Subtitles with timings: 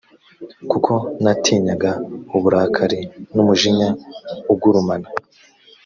[0.71, 1.91] kuko natinyaga
[2.35, 3.01] uburakari
[3.33, 3.89] n umujinya
[4.53, 5.07] ugurumana